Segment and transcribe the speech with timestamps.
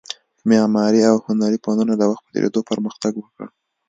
[0.49, 3.47] معماري او هنري فنونو د وخت په تېرېدو پرمختګ وکړ